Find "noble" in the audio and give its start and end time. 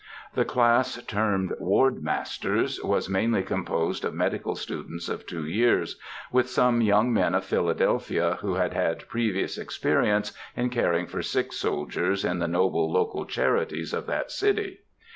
12.47-12.91